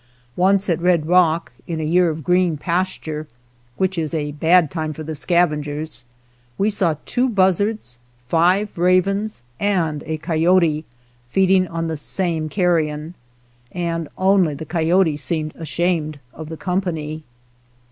Once 0.35 0.67
at 0.67 0.81
Red 0.81 1.05
Rock, 1.05 1.51
in 1.67 1.79
a 1.79 1.83
year 1.83 2.09
of 2.09 2.23
green 2.23 2.57
pasture, 2.57 3.27
which 3.77 3.99
is 3.99 4.15
a 4.15 4.31
bad 4.31 4.63
54 4.63 4.63
THE 4.63 4.63
SCAVENGERS 4.63 4.73
time 4.73 4.93
for 4.93 5.03
the 5.03 5.13
scavengers, 5.15 6.05
we 6.57 6.69
saw 6.71 6.95
two 7.05 7.29
buz 7.29 7.59
zards, 7.59 7.97
five 8.25 8.75
ravens, 8.79 9.43
and 9.59 10.03
a 10.07 10.17
coyote 10.17 10.85
feeding 11.29 11.67
on 11.67 11.85
the 11.85 11.97
same 11.97 12.49
carrion, 12.49 13.13
and 13.71 14.09
only 14.17 14.55
the 14.55 14.65
coyote 14.65 15.17
seemed 15.17 15.53
ashamed 15.55 16.17
of 16.33 16.49
the 16.49 16.57
company. 16.57 17.23